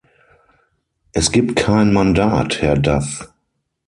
Es 1.13 1.31
gibt 1.31 1.57
kein 1.57 1.93
Mandat, 1.93 2.59
Herr 2.63 2.75
Duff. 2.75 3.31